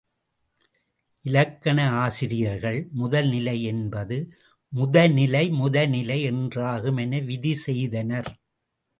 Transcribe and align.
இலக்கண 1.25 1.79
ஆசிரியர்கள், 2.03 2.79
முதல் 2.91 3.29
நிலை 3.29 3.55
என்பது 3.63 4.17
முத 4.73 4.95
நிலை 5.13 5.43
முதனிலை 5.51 6.17
என்றாகும் 6.31 6.99
என 7.01 7.19
விதி 7.19 7.53
செய்தனர். 7.65 8.31